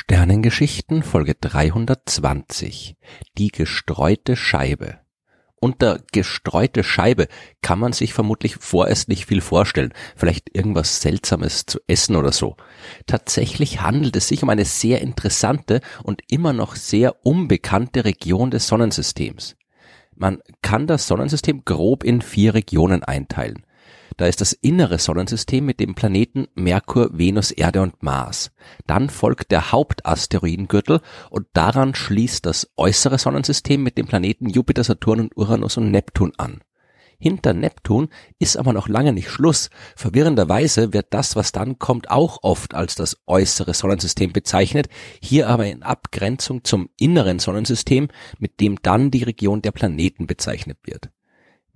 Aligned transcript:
Sternengeschichten 0.00 1.02
Folge 1.02 1.34
320 1.34 2.94
Die 3.36 3.48
gestreute 3.48 4.36
Scheibe 4.36 5.00
Unter 5.56 5.98
gestreute 6.12 6.84
Scheibe 6.84 7.26
kann 7.62 7.80
man 7.80 7.92
sich 7.92 8.14
vermutlich 8.14 8.54
vorerst 8.60 9.08
nicht 9.08 9.26
viel 9.26 9.40
vorstellen, 9.40 9.92
vielleicht 10.14 10.54
irgendwas 10.54 11.00
Seltsames 11.00 11.66
zu 11.66 11.80
essen 11.88 12.14
oder 12.14 12.30
so. 12.30 12.56
Tatsächlich 13.06 13.80
handelt 13.80 14.14
es 14.14 14.28
sich 14.28 14.44
um 14.44 14.50
eine 14.50 14.66
sehr 14.66 15.00
interessante 15.00 15.80
und 16.04 16.22
immer 16.28 16.52
noch 16.52 16.76
sehr 16.76 17.26
unbekannte 17.26 18.04
Region 18.04 18.52
des 18.52 18.68
Sonnensystems. 18.68 19.56
Man 20.14 20.38
kann 20.62 20.86
das 20.86 21.08
Sonnensystem 21.08 21.64
grob 21.64 22.04
in 22.04 22.22
vier 22.22 22.54
Regionen 22.54 23.02
einteilen. 23.02 23.66
Da 24.16 24.26
ist 24.26 24.40
das 24.40 24.52
innere 24.52 24.98
Sonnensystem 24.98 25.64
mit 25.64 25.80
den 25.80 25.94
Planeten 25.94 26.48
Merkur, 26.54 27.10
Venus, 27.12 27.50
Erde 27.50 27.82
und 27.82 28.02
Mars. 28.02 28.50
Dann 28.86 29.10
folgt 29.10 29.50
der 29.50 29.72
Hauptasteroidengürtel 29.72 31.00
und 31.30 31.46
daran 31.52 31.94
schließt 31.94 32.46
das 32.46 32.70
äußere 32.76 33.18
Sonnensystem 33.18 33.82
mit 33.82 33.98
den 33.98 34.06
Planeten 34.06 34.48
Jupiter, 34.48 34.84
Saturn 34.84 35.20
und 35.20 35.36
Uranus 35.36 35.76
und 35.76 35.90
Neptun 35.90 36.32
an. 36.36 36.60
Hinter 37.20 37.52
Neptun 37.52 38.10
ist 38.38 38.56
aber 38.56 38.72
noch 38.72 38.86
lange 38.88 39.12
nicht 39.12 39.28
Schluss. 39.28 39.70
Verwirrenderweise 39.96 40.92
wird 40.92 41.06
das, 41.10 41.34
was 41.34 41.50
dann 41.50 41.80
kommt, 41.80 42.10
auch 42.10 42.38
oft 42.42 42.74
als 42.74 42.94
das 42.94 43.16
äußere 43.26 43.74
Sonnensystem 43.74 44.32
bezeichnet, 44.32 44.88
hier 45.20 45.48
aber 45.48 45.66
in 45.66 45.82
Abgrenzung 45.82 46.62
zum 46.62 46.90
inneren 46.96 47.40
Sonnensystem, 47.40 48.08
mit 48.38 48.60
dem 48.60 48.80
dann 48.82 49.10
die 49.10 49.24
Region 49.24 49.62
der 49.62 49.72
Planeten 49.72 50.28
bezeichnet 50.28 50.78
wird. 50.84 51.10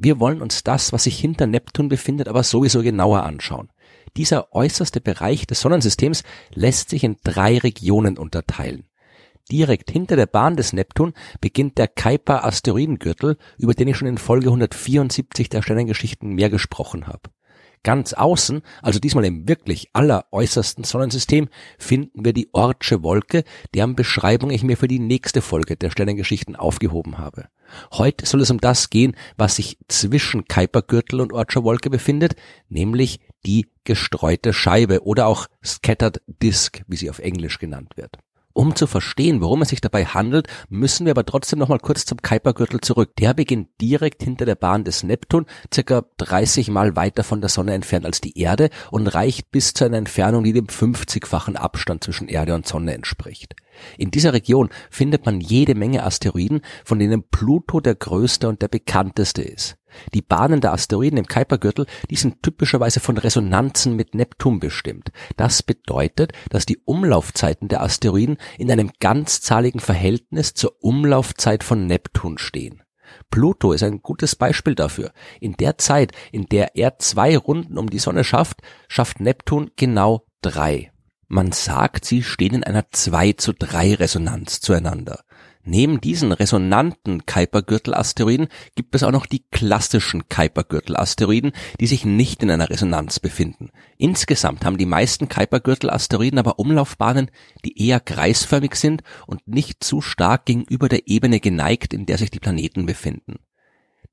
Wir 0.04 0.18
wollen 0.18 0.42
uns 0.42 0.64
das, 0.64 0.92
was 0.92 1.04
sich 1.04 1.16
hinter 1.16 1.46
Neptun 1.46 1.88
befindet, 1.88 2.26
aber 2.26 2.42
sowieso 2.42 2.82
genauer 2.82 3.22
anschauen. 3.22 3.68
Dieser 4.16 4.52
äußerste 4.52 5.00
Bereich 5.00 5.46
des 5.46 5.60
Sonnensystems 5.60 6.24
lässt 6.52 6.90
sich 6.90 7.04
in 7.04 7.18
drei 7.22 7.58
Regionen 7.58 8.18
unterteilen. 8.18 8.88
Direkt 9.48 9.92
hinter 9.92 10.16
der 10.16 10.26
Bahn 10.26 10.56
des 10.56 10.72
Neptun 10.72 11.12
beginnt 11.40 11.78
der 11.78 11.86
Kuiper 11.86 12.44
Asteroidengürtel, 12.44 13.36
über 13.58 13.74
den 13.74 13.86
ich 13.86 13.96
schon 13.96 14.08
in 14.08 14.18
Folge 14.18 14.46
174 14.46 15.48
der 15.48 15.62
Sternengeschichten 15.62 16.34
mehr 16.34 16.50
gesprochen 16.50 17.06
habe. 17.06 17.30
Ganz 17.84 18.12
außen, 18.12 18.62
also 18.80 19.00
diesmal 19.00 19.24
im 19.24 19.48
wirklich 19.48 19.88
alleräußersten 19.92 20.84
Sonnensystem, 20.84 21.48
finden 21.78 22.24
wir 22.24 22.32
die 22.32 22.48
Ortsche 22.52 23.02
Wolke, 23.02 23.42
deren 23.74 23.96
Beschreibung 23.96 24.50
ich 24.50 24.62
mir 24.62 24.76
für 24.76 24.86
die 24.86 25.00
nächste 25.00 25.42
Folge 25.42 25.76
der 25.76 25.90
Sternengeschichten 25.90 26.54
aufgehoben 26.54 27.18
habe. 27.18 27.48
Heute 27.92 28.24
soll 28.26 28.40
es 28.40 28.50
um 28.50 28.60
das 28.60 28.90
gehen, 28.90 29.16
was 29.36 29.56
sich 29.56 29.78
zwischen 29.88 30.44
Kuipergürtel 30.44 31.20
und 31.20 31.32
Ortscher 31.32 31.64
Wolke 31.64 31.90
befindet, 31.90 32.36
nämlich 32.68 33.20
die 33.44 33.66
gestreute 33.82 34.52
Scheibe 34.52 35.04
oder 35.04 35.26
auch 35.26 35.48
Scattered 35.64 36.22
Disk, 36.26 36.82
wie 36.86 36.96
sie 36.96 37.10
auf 37.10 37.18
Englisch 37.18 37.58
genannt 37.58 37.96
wird. 37.96 38.18
Um 38.52 38.76
zu 38.76 38.86
verstehen, 38.86 39.40
worum 39.40 39.62
es 39.62 39.70
sich 39.70 39.80
dabei 39.80 40.04
handelt, 40.04 40.48
müssen 40.68 41.06
wir 41.06 41.12
aber 41.12 41.24
trotzdem 41.24 41.58
noch 41.58 41.68
mal 41.68 41.78
kurz 41.78 42.04
zum 42.04 42.20
Kuipergürtel 42.20 42.80
zurück. 42.80 43.16
Der 43.18 43.34
beginnt 43.34 43.68
direkt 43.80 44.22
hinter 44.22 44.44
der 44.44 44.54
Bahn 44.54 44.84
des 44.84 45.02
Neptun, 45.02 45.46
circa 45.72 46.04
30 46.18 46.68
Mal 46.68 46.96
weiter 46.96 47.24
von 47.24 47.40
der 47.40 47.50
Sonne 47.50 47.74
entfernt 47.74 48.06
als 48.06 48.20
die 48.20 48.38
Erde 48.38 48.70
und 48.90 49.06
reicht 49.06 49.50
bis 49.50 49.74
zu 49.74 49.84
einer 49.84 49.98
Entfernung, 49.98 50.44
die 50.44 50.52
dem 50.52 50.66
50-fachen 50.66 51.56
Abstand 51.56 52.04
zwischen 52.04 52.28
Erde 52.28 52.54
und 52.54 52.66
Sonne 52.66 52.94
entspricht. 52.94 53.54
In 53.96 54.10
dieser 54.10 54.32
Region 54.32 54.68
findet 54.90 55.24
man 55.24 55.40
jede 55.40 55.74
Menge 55.74 56.04
Asteroiden, 56.04 56.60
von 56.84 56.98
denen 56.98 57.22
Pluto 57.22 57.80
der 57.80 57.94
größte 57.94 58.48
und 58.48 58.62
der 58.62 58.68
bekannteste 58.68 59.42
ist. 59.42 59.76
Die 60.14 60.22
Bahnen 60.22 60.60
der 60.60 60.72
Asteroiden 60.72 61.18
im 61.18 61.26
Kuipergürtel, 61.26 61.86
die 62.10 62.16
sind 62.16 62.42
typischerweise 62.42 63.00
von 63.00 63.18
Resonanzen 63.18 63.96
mit 63.96 64.14
Neptun 64.14 64.60
bestimmt. 64.60 65.12
Das 65.36 65.62
bedeutet, 65.62 66.32
dass 66.50 66.66
die 66.66 66.78
Umlaufzeiten 66.78 67.68
der 67.68 67.82
Asteroiden 67.82 68.38
in 68.58 68.70
einem 68.70 68.90
ganzzahligen 69.00 69.80
Verhältnis 69.80 70.54
zur 70.54 70.82
Umlaufzeit 70.82 71.64
von 71.64 71.86
Neptun 71.86 72.38
stehen. 72.38 72.82
Pluto 73.30 73.72
ist 73.72 73.82
ein 73.82 74.02
gutes 74.02 74.36
Beispiel 74.36 74.74
dafür. 74.74 75.12
In 75.40 75.54
der 75.54 75.78
Zeit, 75.78 76.12
in 76.32 76.46
der 76.46 76.76
er 76.76 76.98
zwei 76.98 77.36
Runden 77.36 77.78
um 77.78 77.90
die 77.90 77.98
Sonne 77.98 78.24
schafft, 78.24 78.60
schafft 78.88 79.20
Neptun 79.20 79.70
genau 79.76 80.26
drei. 80.40 80.92
Man 81.28 81.50
sagt, 81.50 82.04
sie 82.04 82.22
stehen 82.22 82.56
in 82.56 82.62
einer 82.62 82.90
2 82.90 83.32
zu 83.32 83.54
3 83.54 83.94
Resonanz 83.94 84.60
zueinander. 84.60 85.20
Neben 85.64 86.00
diesen 86.00 86.32
resonanten 86.32 87.24
Kuipergürtel-Asteroiden 87.24 88.48
gibt 88.74 88.96
es 88.96 89.04
auch 89.04 89.12
noch 89.12 89.26
die 89.26 89.44
klassischen 89.52 90.28
Kuipergürtel-Asteroiden, 90.28 91.52
die 91.78 91.86
sich 91.86 92.04
nicht 92.04 92.42
in 92.42 92.50
einer 92.50 92.68
Resonanz 92.68 93.20
befinden. 93.20 93.70
Insgesamt 93.96 94.64
haben 94.64 94.76
die 94.76 94.86
meisten 94.86 95.28
Kuipergürtel-Asteroiden 95.28 96.40
aber 96.40 96.58
Umlaufbahnen, 96.58 97.30
die 97.64 97.80
eher 97.80 98.00
kreisförmig 98.00 98.74
sind 98.74 99.04
und 99.28 99.46
nicht 99.46 99.84
zu 99.84 100.00
stark 100.00 100.46
gegenüber 100.46 100.88
der 100.88 101.06
Ebene 101.06 101.38
geneigt, 101.38 101.94
in 101.94 102.06
der 102.06 102.18
sich 102.18 102.32
die 102.32 102.40
Planeten 102.40 102.84
befinden. 102.84 103.36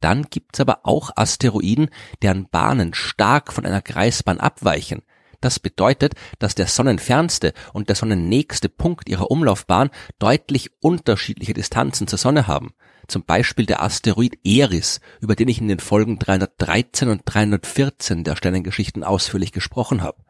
Dann 0.01 0.27
gibt's 0.29 0.59
aber 0.59 0.81
auch 0.83 1.09
Asteroiden, 1.15 1.89
deren 2.21 2.47
Bahnen 2.47 2.93
stark 2.93 3.51
von 3.51 3.65
einer 3.65 3.81
Kreisbahn 3.81 4.39
abweichen, 4.39 5.01
das 5.41 5.59
bedeutet, 5.59 6.13
dass 6.39 6.55
der 6.55 6.67
sonnenfernste 6.67 7.53
und 7.73 7.89
der 7.89 7.95
sonnennächste 7.95 8.69
Punkt 8.69 9.09
ihrer 9.09 9.31
Umlaufbahn 9.31 9.89
deutlich 10.19 10.71
unterschiedliche 10.81 11.53
Distanzen 11.53 12.07
zur 12.07 12.19
Sonne 12.19 12.47
haben. 12.47 12.73
Zum 13.07 13.23
Beispiel 13.23 13.65
der 13.65 13.81
Asteroid 13.81 14.37
Eris, 14.43 14.99
über 15.19 15.35
den 15.35 15.47
ich 15.47 15.59
in 15.59 15.67
den 15.67 15.79
Folgen 15.79 16.19
313 16.19 17.09
und 17.09 17.21
314 17.25 18.23
der 18.23 18.35
Sternengeschichten 18.35 19.03
ausführlich 19.03 19.51
gesprochen 19.51 20.03
habe. 20.03 20.23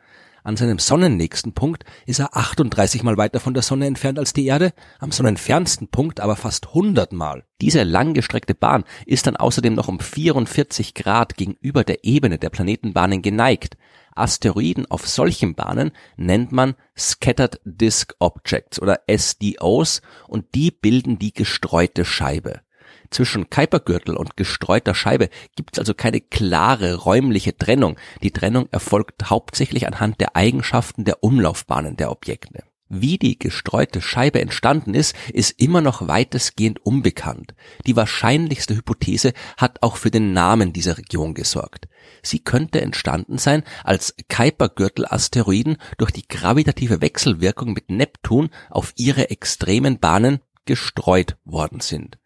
An 0.43 0.55
seinem 0.55 0.79
sonnennächsten 0.79 1.53
Punkt 1.53 1.83
ist 2.05 2.19
er 2.19 2.35
38 2.35 3.03
mal 3.03 3.17
weiter 3.17 3.39
von 3.39 3.53
der 3.53 3.63
Sonne 3.63 3.87
entfernt 3.87 4.17
als 4.17 4.33
die 4.33 4.45
Erde, 4.45 4.73
am 4.99 5.11
sonnenfernsten 5.11 5.89
Punkt 5.89 6.19
aber 6.19 6.35
fast 6.35 6.67
100 6.69 7.11
mal. 7.11 7.43
Diese 7.61 7.83
langgestreckte 7.83 8.55
Bahn 8.55 8.85
ist 9.05 9.27
dann 9.27 9.35
außerdem 9.35 9.73
noch 9.73 9.89
um 9.89 9.99
44 9.99 10.93
Grad 10.93 11.35
gegenüber 11.35 11.83
der 11.83 12.05
Ebene 12.05 12.37
der 12.37 12.49
Planetenbahnen 12.49 13.21
geneigt. 13.21 13.75
Asteroiden 14.19 14.89
auf 14.89 15.07
solchen 15.07 15.55
Bahnen 15.55 15.91
nennt 16.17 16.51
man 16.51 16.75
Scattered 16.97 17.59
Disk 17.63 18.15
Objects 18.19 18.81
oder 18.81 19.01
SDOs 19.07 20.01
und 20.27 20.53
die 20.55 20.71
bilden 20.71 21.19
die 21.19 21.33
gestreute 21.33 22.05
Scheibe. 22.05 22.61
Zwischen 23.11 23.49
Kuipergürtel 23.49 24.15
und 24.15 24.37
gestreuter 24.37 24.93
Scheibe 24.93 25.29
gibt 25.55 25.73
es 25.73 25.79
also 25.79 25.93
keine 25.93 26.21
klare 26.21 26.95
räumliche 26.95 27.57
Trennung. 27.57 27.97
Die 28.21 28.31
Trennung 28.31 28.67
erfolgt 28.71 29.29
hauptsächlich 29.29 29.87
anhand 29.87 30.21
der 30.21 30.35
Eigenschaften 30.35 31.05
der 31.05 31.23
Umlaufbahnen 31.23 31.97
der 31.97 32.11
Objekte. 32.11 32.63
Wie 32.91 33.19
die 33.19 33.37
gestreute 33.37 34.01
Scheibe 34.01 34.41
entstanden 34.41 34.95
ist, 34.95 35.15
ist 35.31 35.61
immer 35.61 35.79
noch 35.79 36.07
weitestgehend 36.07 36.83
unbekannt. 36.83 37.53
Die 37.85 37.95
wahrscheinlichste 37.95 38.75
Hypothese 38.75 39.33
hat 39.57 39.83
auch 39.83 39.95
für 39.95 40.09
den 40.09 40.33
Namen 40.33 40.73
dieser 40.73 40.97
Region 40.97 41.35
gesorgt. 41.35 41.87
Sie 42.23 42.39
könnte 42.39 42.81
entstanden 42.81 43.37
sein, 43.37 43.63
als 43.83 44.15
Kuipergürtel-Asteroiden 44.27 45.77
durch 45.99 46.09
die 46.09 46.27
gravitative 46.27 46.99
Wechselwirkung 46.99 47.73
mit 47.73 47.91
Neptun 47.91 48.49
auf 48.71 48.91
ihre 48.95 49.29
extremen 49.29 49.99
Bahnen 49.99 50.39
gestreut 50.65 51.37
worden 51.45 51.81
sind. 51.81 52.17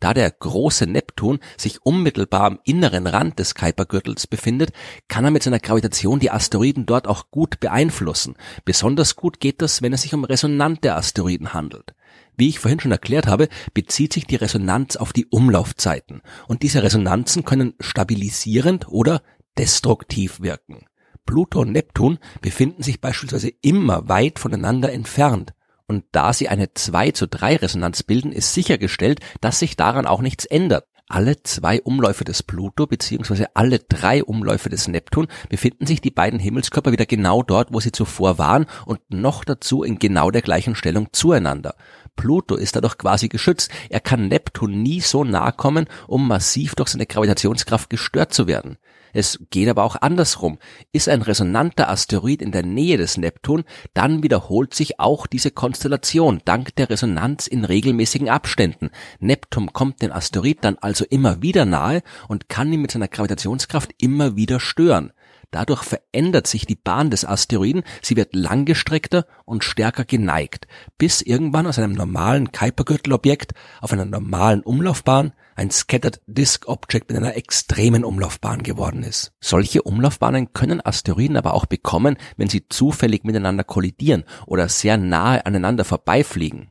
Da 0.00 0.14
der 0.14 0.30
große 0.30 0.86
Neptun 0.86 1.38
sich 1.56 1.84
unmittelbar 1.84 2.42
am 2.42 2.58
inneren 2.64 3.06
Rand 3.06 3.38
des 3.38 3.54
Kuipergürtels 3.54 4.26
befindet, 4.26 4.72
kann 5.08 5.24
er 5.24 5.30
mit 5.30 5.42
seiner 5.42 5.58
Gravitation 5.58 6.20
die 6.20 6.30
Asteroiden 6.30 6.86
dort 6.86 7.06
auch 7.06 7.30
gut 7.30 7.60
beeinflussen. 7.60 8.34
Besonders 8.64 9.16
gut 9.16 9.40
geht 9.40 9.62
das, 9.62 9.82
wenn 9.82 9.92
es 9.92 10.02
sich 10.02 10.14
um 10.14 10.24
resonante 10.24 10.94
Asteroiden 10.94 11.54
handelt. 11.54 11.94
Wie 12.36 12.48
ich 12.48 12.58
vorhin 12.58 12.80
schon 12.80 12.92
erklärt 12.92 13.26
habe, 13.26 13.48
bezieht 13.72 14.12
sich 14.12 14.26
die 14.26 14.36
Resonanz 14.36 14.96
auf 14.96 15.12
die 15.12 15.26
Umlaufzeiten 15.26 16.20
und 16.48 16.62
diese 16.62 16.82
Resonanzen 16.82 17.44
können 17.44 17.74
stabilisierend 17.80 18.88
oder 18.88 19.22
destruktiv 19.56 20.40
wirken. 20.40 20.84
Pluto 21.24 21.60
und 21.60 21.72
Neptun 21.72 22.18
befinden 22.40 22.82
sich 22.82 23.00
beispielsweise 23.00 23.50
immer 23.62 24.08
weit 24.08 24.38
voneinander 24.38 24.92
entfernt. 24.92 25.54
Und 25.88 26.04
da 26.12 26.32
sie 26.32 26.48
eine 26.48 26.74
2 26.74 27.12
zu 27.12 27.28
3 27.28 27.56
Resonanz 27.56 28.02
bilden, 28.02 28.32
ist 28.32 28.54
sichergestellt, 28.54 29.20
dass 29.40 29.60
sich 29.60 29.76
daran 29.76 30.06
auch 30.06 30.20
nichts 30.20 30.44
ändert. 30.44 30.84
Alle 31.08 31.40
zwei 31.44 31.80
Umläufe 31.82 32.24
des 32.24 32.42
Pluto 32.42 32.88
bzw. 32.88 33.46
alle 33.54 33.78
drei 33.78 34.24
Umläufe 34.24 34.68
des 34.68 34.88
Neptun 34.88 35.28
befinden 35.48 35.86
sich 35.86 36.00
die 36.00 36.10
beiden 36.10 36.40
Himmelskörper 36.40 36.90
wieder 36.90 37.06
genau 37.06 37.44
dort, 37.44 37.72
wo 37.72 37.78
sie 37.78 37.92
zuvor 37.92 38.38
waren 38.38 38.66
und 38.86 38.98
noch 39.08 39.44
dazu 39.44 39.84
in 39.84 40.00
genau 40.00 40.32
der 40.32 40.42
gleichen 40.42 40.74
Stellung 40.74 41.10
zueinander. 41.12 41.76
Pluto 42.16 42.56
ist 42.56 42.74
dadurch 42.74 42.98
quasi 42.98 43.28
geschützt. 43.28 43.70
Er 43.90 44.00
kann 44.00 44.28
Neptun 44.28 44.82
nie 44.82 45.00
so 45.00 45.24
nahe 45.24 45.52
kommen, 45.52 45.86
um 46.06 46.26
massiv 46.26 46.74
durch 46.74 46.88
seine 46.88 47.06
Gravitationskraft 47.06 47.90
gestört 47.90 48.34
zu 48.34 48.46
werden. 48.46 48.78
Es 49.18 49.38
geht 49.48 49.70
aber 49.70 49.82
auch 49.82 49.96
andersrum. 49.96 50.58
Ist 50.92 51.08
ein 51.08 51.22
resonanter 51.22 51.88
Asteroid 51.88 52.42
in 52.42 52.52
der 52.52 52.62
Nähe 52.62 52.98
des 52.98 53.16
Neptun, 53.16 53.64
dann 53.94 54.22
wiederholt 54.22 54.74
sich 54.74 55.00
auch 55.00 55.26
diese 55.26 55.50
Konstellation 55.50 56.42
dank 56.44 56.76
der 56.76 56.90
Resonanz 56.90 57.46
in 57.46 57.64
regelmäßigen 57.64 58.28
Abständen. 58.28 58.90
Neptun 59.18 59.72
kommt 59.72 60.02
den 60.02 60.12
Asteroid 60.12 60.58
dann 60.60 60.76
also 60.82 61.06
immer 61.08 61.40
wieder 61.40 61.64
nahe 61.64 62.02
und 62.28 62.50
kann 62.50 62.70
ihn 62.70 62.82
mit 62.82 62.90
seiner 62.90 63.08
Gravitationskraft 63.08 63.92
immer 63.98 64.36
wieder 64.36 64.60
stören. 64.60 65.12
Dadurch 65.50 65.82
verändert 65.82 66.46
sich 66.46 66.66
die 66.66 66.76
Bahn 66.76 67.10
des 67.10 67.24
Asteroiden, 67.24 67.82
sie 68.02 68.16
wird 68.16 68.34
langgestreckter 68.34 69.26
und 69.44 69.64
stärker 69.64 70.04
geneigt, 70.04 70.66
bis 70.98 71.22
irgendwann 71.22 71.66
aus 71.66 71.78
einem 71.78 71.92
normalen 71.92 72.52
Kuipergürtelobjekt 72.52 73.52
auf 73.80 73.92
einer 73.92 74.04
normalen 74.04 74.62
Umlaufbahn 74.62 75.32
ein 75.54 75.70
Scattered 75.70 76.20
Disk 76.26 76.68
Object 76.68 77.08
mit 77.08 77.16
einer 77.16 77.36
extremen 77.36 78.04
Umlaufbahn 78.04 78.62
geworden 78.62 79.02
ist. 79.02 79.32
Solche 79.40 79.82
Umlaufbahnen 79.82 80.52
können 80.52 80.84
Asteroiden 80.84 81.36
aber 81.36 81.54
auch 81.54 81.66
bekommen, 81.66 82.16
wenn 82.36 82.48
sie 82.48 82.68
zufällig 82.68 83.24
miteinander 83.24 83.64
kollidieren 83.64 84.24
oder 84.46 84.68
sehr 84.68 84.98
nahe 84.98 85.46
aneinander 85.46 85.84
vorbeifliegen. 85.84 86.70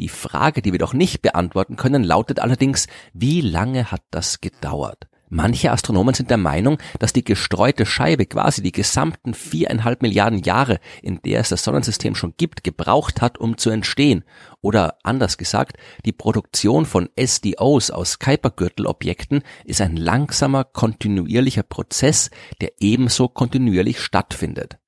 Die 0.00 0.08
Frage, 0.08 0.60
die 0.60 0.72
wir 0.72 0.80
doch 0.80 0.92
nicht 0.92 1.22
beantworten 1.22 1.76
können, 1.76 2.02
lautet 2.02 2.40
allerdings, 2.40 2.88
wie 3.12 3.40
lange 3.40 3.92
hat 3.92 4.02
das 4.10 4.40
gedauert? 4.40 5.06
Manche 5.36 5.72
Astronomen 5.72 6.14
sind 6.14 6.30
der 6.30 6.36
Meinung, 6.36 6.78
dass 7.00 7.12
die 7.12 7.24
gestreute 7.24 7.86
Scheibe 7.86 8.24
quasi 8.24 8.62
die 8.62 8.70
gesamten 8.70 9.34
viereinhalb 9.34 10.00
Milliarden 10.00 10.38
Jahre, 10.38 10.78
in 11.02 11.20
der 11.22 11.40
es 11.40 11.48
das 11.48 11.64
Sonnensystem 11.64 12.14
schon 12.14 12.34
gibt, 12.36 12.62
gebraucht 12.62 13.20
hat, 13.20 13.38
um 13.38 13.58
zu 13.58 13.70
entstehen. 13.70 14.22
Oder 14.60 14.96
anders 15.02 15.36
gesagt, 15.36 15.76
die 16.04 16.12
Produktion 16.12 16.86
von 16.86 17.08
SDOs 17.20 17.90
aus 17.90 18.20
Kuipergürtelobjekten 18.20 19.42
ist 19.64 19.80
ein 19.80 19.96
langsamer, 19.96 20.62
kontinuierlicher 20.62 21.64
Prozess, 21.64 22.30
der 22.60 22.70
ebenso 22.78 23.26
kontinuierlich 23.26 23.98
stattfindet. 23.98 24.78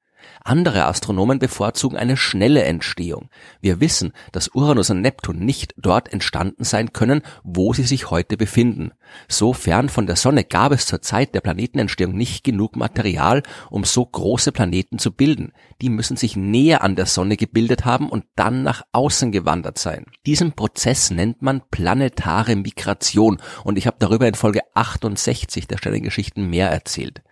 Andere 0.44 0.86
Astronomen 0.86 1.38
bevorzugen 1.38 1.96
eine 1.96 2.16
schnelle 2.16 2.62
Entstehung. 2.64 3.28
Wir 3.60 3.80
wissen, 3.80 4.12
dass 4.32 4.48
Uranus 4.48 4.90
und 4.90 5.00
Neptun 5.00 5.38
nicht 5.38 5.74
dort 5.76 6.12
entstanden 6.12 6.64
sein 6.64 6.92
können, 6.92 7.22
wo 7.42 7.72
sie 7.72 7.82
sich 7.82 8.10
heute 8.10 8.36
befinden. 8.36 8.92
So 9.28 9.52
fern 9.52 9.88
von 9.88 10.06
der 10.06 10.16
Sonne 10.16 10.44
gab 10.44 10.72
es 10.72 10.86
zur 10.86 11.02
Zeit 11.02 11.34
der 11.34 11.40
Planetenentstehung 11.40 12.14
nicht 12.14 12.44
genug 12.44 12.76
Material, 12.76 13.42
um 13.70 13.84
so 13.84 14.04
große 14.04 14.52
Planeten 14.52 14.98
zu 14.98 15.12
bilden. 15.12 15.52
Die 15.80 15.88
müssen 15.88 16.16
sich 16.16 16.36
näher 16.36 16.82
an 16.82 16.96
der 16.96 17.06
Sonne 17.06 17.36
gebildet 17.36 17.84
haben 17.84 18.08
und 18.08 18.24
dann 18.36 18.62
nach 18.62 18.82
außen 18.92 19.32
gewandert 19.32 19.78
sein. 19.78 20.06
Diesen 20.26 20.52
Prozess 20.52 21.10
nennt 21.10 21.42
man 21.42 21.62
planetare 21.70 22.56
Migration 22.56 23.38
und 23.64 23.78
ich 23.78 23.86
habe 23.86 23.96
darüber 23.98 24.26
in 24.28 24.34
Folge 24.34 24.60
68 24.74 25.66
der 25.66 25.78
Sternengeschichten 25.78 26.48
mehr 26.48 26.70
erzählt. 26.70 27.22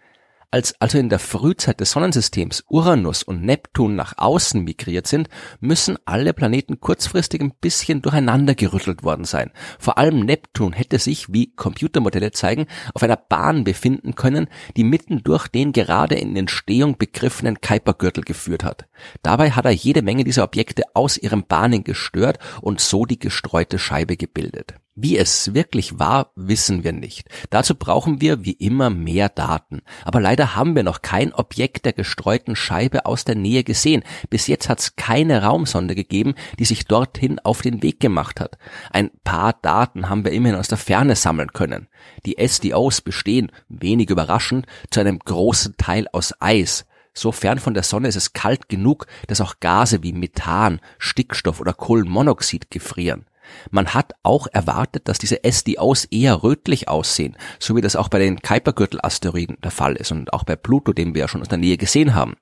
Als 0.55 0.81
also 0.81 0.99
in 0.99 1.09
der 1.09 1.19
Frühzeit 1.19 1.81
des 1.81 1.91
Sonnensystems 1.91 2.63
Uranus 2.69 3.25
und 3.25 3.43
Neptun 3.43 3.97
nach 3.97 4.19
außen 4.19 4.63
migriert 4.63 5.09
sind, 5.09 5.29
müssen 5.59 5.99
alle 6.05 6.33
Planeten 6.33 6.79
kurzfristig 6.79 7.41
ein 7.41 7.51
bisschen 7.61 8.03
durcheinander 8.03 8.55
gerüttelt 8.55 9.03
worden 9.03 9.25
sein. 9.25 9.51
Vor 9.81 9.99
allem 9.99 10.21
Neptun 10.21 10.73
hätte 10.73 11.01
sich, 11.01 11.33
wie 11.33 11.53
Computermodelle 11.57 12.31
zeigen, 12.31 12.67
auf 12.95 13.03
einer 13.03 13.17
Bahn 13.17 13.65
befinden 13.65 14.15
können, 14.15 14.47
die 14.77 14.85
mitten 14.85 15.25
durch 15.25 15.49
den 15.49 15.73
gerade 15.73 16.15
in 16.15 16.37
Entstehung 16.37 16.99
begriffenen 16.99 17.61
Kuipergürtel 17.61 18.23
geführt 18.23 18.63
hat. 18.63 18.87
Dabei 19.23 19.51
hat 19.51 19.65
er 19.65 19.73
jede 19.73 20.03
Menge 20.03 20.23
dieser 20.23 20.45
Objekte 20.45 20.85
aus 20.95 21.19
ihren 21.19 21.49
Bahnen 21.49 21.83
gestört 21.83 22.39
und 22.63 22.81
so 22.81 23.07
die 23.07 23.19
gestreute 23.19 23.81
Scheibe 23.81 24.17
gebildet. 24.17 24.77
Wie 24.97 25.19
es 25.19 25.55
wirklich 25.55 25.99
war, 25.99 26.31
wissen 26.37 26.85
wir 26.85 26.93
nicht. 26.93 27.29
Dazu 27.51 27.75
brauchen 27.75 28.21
wir 28.21 28.45
wie 28.45 28.53
immer 28.53 28.91
mehr 28.91 29.29
Daten. 29.29 29.83
Aber 30.05 30.21
leider 30.21 30.55
haben 30.55 30.77
wir 30.77 30.85
noch 30.85 31.03
kein 31.03 31.35
Objekt 31.35 31.85
der 31.85 31.93
gestreuten 31.93 32.55
Scheibe 32.55 33.05
aus 33.05 33.25
der 33.25 33.35
Nähe 33.35 33.65
gesehen. 33.65 34.05
Bis 34.31 34.47
jetzt 34.47 34.69
hat 34.69 34.79
es 34.79 34.95
keine 34.95 35.43
Raumsonde 35.43 35.97
gegeben, 35.97 36.35
die 36.61 36.65
sich 36.65 36.87
dorthin 36.87 37.41
auf 37.41 37.61
den 37.61 37.83
Weg 37.83 37.99
gemacht 37.99 38.39
hat. 38.39 38.57
Ein 38.93 39.11
paar 39.25 39.55
Daten 39.61 40.09
haben 40.09 40.25
wir 40.25 40.31
immerhin 40.31 40.59
aus 40.59 40.69
der 40.69 40.79
Ferne 40.79 41.17
sammeln 41.17 41.53
können. 41.53 41.89
Die 42.25 42.37
SDOs 42.39 43.01
bestehen, 43.01 43.51
wenig 43.69 44.11
überraschend, 44.11 44.65
zu 44.91 45.01
einem 45.01 45.19
großen 45.19 45.77
Teil 45.77 46.07
aus 46.13 46.35
Eis. 46.41 46.87
So 47.13 47.33
fern 47.33 47.59
von 47.59 47.75
der 47.75 47.83
Sonne 47.83 48.07
ist 48.07 48.17
es 48.17 48.33
kalt 48.33 48.69
genug, 48.69 49.09
dass 49.27 49.41
auch 49.41 49.59
Gase 49.59 50.05
wie 50.05 50.13
Methan, 50.13 50.81
Stickstoff 50.99 51.61
oder 51.61 51.73
Kohlenmonoxid 51.73 52.71
gefrieren. 52.71 53.27
Man 53.71 53.95
hat 53.95 54.13
auch 54.23 54.47
erwartet, 54.53 55.09
dass 55.09 55.19
diese 55.19 55.41
SDOs 55.45 56.05
eher 56.07 56.43
rötlich 56.43 56.89
aussehen, 56.89 57.37
so 57.59 57.77
wie 57.77 57.81
das 57.81 57.97
auch 57.97 58.09
bei 58.09 58.19
den 58.19 58.41
Kuipergürtel-Asteroiden 58.41 59.59
der 59.63 59.71
Fall 59.71 59.97
ist 59.97 60.13
und 60.13 60.33
auch 60.33 60.45
bei 60.45 60.57
Pluto, 60.57 60.93
den 60.93 61.15
wir 61.15 61.21
ja 61.21 61.29
schon 61.29 61.41
aus 61.41 61.49
der 61.49 61.59
Nähe 61.59 61.77
gesehen 61.77 62.15
haben. 62.15 62.37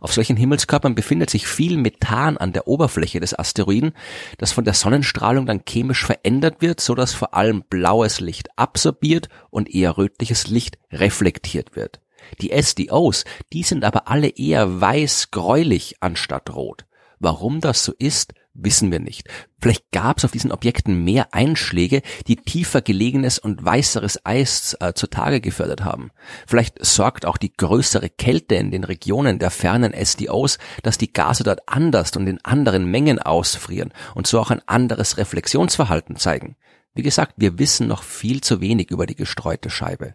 Auf 0.00 0.12
solchen 0.12 0.36
Himmelskörpern 0.36 0.94
befindet 0.94 1.30
sich 1.30 1.46
viel 1.46 1.78
Methan 1.78 2.36
an 2.36 2.52
der 2.52 2.68
Oberfläche 2.68 3.18
des 3.18 3.38
Asteroiden, 3.38 3.92
das 4.38 4.52
von 4.52 4.64
der 4.64 4.74
Sonnenstrahlung 4.74 5.46
dann 5.46 5.62
chemisch 5.66 6.04
verändert 6.04 6.60
wird, 6.60 6.80
so 6.80 6.94
dass 6.94 7.14
vor 7.14 7.34
allem 7.34 7.64
blaues 7.68 8.20
Licht 8.20 8.48
absorbiert 8.56 9.28
und 9.50 9.74
eher 9.74 9.96
rötliches 9.96 10.48
Licht 10.48 10.78
reflektiert 10.92 11.76
wird. 11.76 12.00
Die 12.40 12.50
SDOs, 12.50 13.24
die 13.52 13.62
sind 13.62 13.84
aber 13.84 14.08
alle 14.08 14.28
eher 14.28 14.80
weiß-gräulich 14.80 15.96
anstatt 16.00 16.54
rot. 16.54 16.84
Warum 17.18 17.60
das 17.60 17.84
so 17.84 17.92
ist, 17.98 18.34
wissen 18.58 18.90
wir 18.90 19.00
nicht. 19.00 19.28
Vielleicht 19.60 19.90
gab 19.90 20.18
es 20.18 20.24
auf 20.24 20.30
diesen 20.30 20.52
Objekten 20.52 21.04
mehr 21.04 21.32
Einschläge, 21.32 22.02
die 22.26 22.36
tiefer 22.36 22.82
gelegenes 22.82 23.38
und 23.38 23.64
weißeres 23.64 24.24
Eis 24.24 24.76
äh, 24.80 24.92
zutage 24.94 25.40
gefördert 25.40 25.84
haben. 25.84 26.10
Vielleicht 26.46 26.84
sorgt 26.84 27.26
auch 27.26 27.36
die 27.36 27.52
größere 27.52 28.08
Kälte 28.08 28.54
in 28.56 28.70
den 28.70 28.84
Regionen 28.84 29.38
der 29.38 29.50
fernen 29.50 29.92
SDOs, 29.92 30.58
dass 30.82 30.98
die 30.98 31.12
Gase 31.12 31.44
dort 31.44 31.60
anders 31.66 32.12
und 32.16 32.26
in 32.26 32.44
anderen 32.44 32.90
Mengen 32.90 33.18
ausfrieren 33.18 33.92
und 34.14 34.26
so 34.26 34.40
auch 34.40 34.50
ein 34.50 34.62
anderes 34.66 35.16
Reflexionsverhalten 35.16 36.16
zeigen. 36.16 36.56
Wie 36.94 37.02
gesagt, 37.02 37.34
wir 37.36 37.58
wissen 37.58 37.88
noch 37.88 38.02
viel 38.02 38.40
zu 38.40 38.60
wenig 38.60 38.90
über 38.90 39.06
die 39.06 39.16
gestreute 39.16 39.68
Scheibe. 39.68 40.14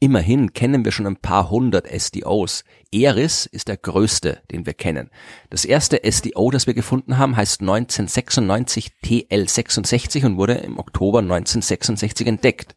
Immerhin 0.00 0.52
kennen 0.52 0.84
wir 0.84 0.92
schon 0.92 1.06
ein 1.06 1.16
paar 1.16 1.50
hundert 1.50 1.86
SDOs. 1.88 2.64
Eris 2.92 3.46
ist 3.46 3.68
der 3.68 3.76
größte, 3.76 4.42
den 4.50 4.66
wir 4.66 4.74
kennen. 4.74 5.10
Das 5.50 5.64
erste 5.64 6.00
SDO, 6.10 6.50
das 6.50 6.66
wir 6.66 6.74
gefunden 6.74 7.18
haben, 7.18 7.36
heißt 7.36 7.60
1996 7.60 8.92
TL66 9.04 10.26
und 10.26 10.36
wurde 10.36 10.54
im 10.54 10.78
Oktober 10.78 11.20
1966 11.20 12.26
entdeckt. 12.26 12.74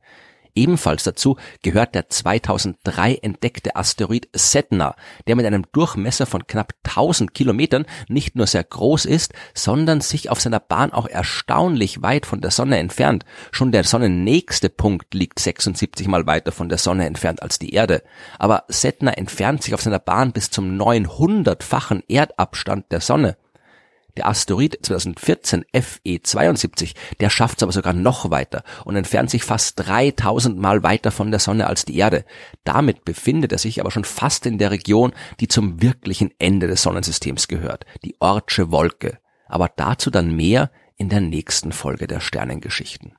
Ebenfalls 0.55 1.03
dazu 1.03 1.35
gehört 1.61 1.95
der 1.95 2.09
2003 2.09 3.15
entdeckte 3.15 3.75
Asteroid 3.75 4.29
Sedna, 4.33 4.95
der 5.27 5.35
mit 5.35 5.45
einem 5.45 5.65
Durchmesser 5.73 6.25
von 6.25 6.47
knapp 6.47 6.73
1000 6.85 7.33
Kilometern 7.33 7.85
nicht 8.07 8.35
nur 8.37 8.47
sehr 8.47 8.63
groß 8.63 9.03
ist, 9.03 9.33
sondern 9.53 9.99
sich 9.99 10.29
auf 10.29 10.39
seiner 10.39 10.61
Bahn 10.61 10.93
auch 10.93 11.07
erstaunlich 11.07 12.01
weit 12.01 12.25
von 12.25 12.39
der 12.39 12.51
Sonne 12.51 12.77
entfernt. 12.77 13.25
Schon 13.51 13.73
der 13.73 13.83
sonnennächste 13.83 14.69
Punkt 14.69 15.13
liegt 15.13 15.39
76 15.39 16.07
mal 16.07 16.25
weiter 16.25 16.53
von 16.53 16.69
der 16.69 16.77
Sonne 16.77 17.05
entfernt 17.05 17.43
als 17.43 17.59
die 17.59 17.73
Erde. 17.73 18.01
Aber 18.39 18.63
Sedna 18.69 19.11
entfernt 19.11 19.61
sich 19.61 19.73
auf 19.73 19.81
seiner 19.81 19.99
Bahn 19.99 20.31
bis 20.31 20.51
zum 20.51 20.77
900-fachen 20.79 22.03
Erdabstand 22.07 22.91
der 22.91 23.01
Sonne. 23.01 23.35
Der 24.17 24.27
Asteroid 24.27 24.79
2014 24.81 25.65
FE72, 25.73 26.93
der 27.19 27.29
schafft 27.29 27.57
es 27.57 27.63
aber 27.63 27.71
sogar 27.71 27.93
noch 27.93 28.29
weiter 28.31 28.63
und 28.85 28.95
entfernt 28.95 29.29
sich 29.29 29.43
fast 29.43 29.73
3000 29.79 30.57
Mal 30.57 30.83
weiter 30.83 31.11
von 31.11 31.31
der 31.31 31.39
Sonne 31.39 31.67
als 31.67 31.85
die 31.85 31.97
Erde. 31.97 32.23
Damit 32.63 33.03
befindet 33.03 33.51
er 33.51 33.57
sich 33.57 33.81
aber 33.81 33.91
schon 33.91 34.05
fast 34.05 34.45
in 34.45 34.57
der 34.57 34.71
Region, 34.71 35.13
die 35.39 35.47
zum 35.47 35.81
wirklichen 35.81 36.31
Ende 36.39 36.67
des 36.67 36.81
Sonnensystems 36.81 37.47
gehört, 37.47 37.85
die 38.03 38.15
Ortsche 38.19 38.71
Wolke. 38.71 39.19
Aber 39.47 39.69
dazu 39.75 40.09
dann 40.09 40.35
mehr 40.35 40.71
in 40.97 41.09
der 41.09 41.21
nächsten 41.21 41.71
Folge 41.71 42.07
der 42.07 42.21
Sternengeschichten. 42.21 43.15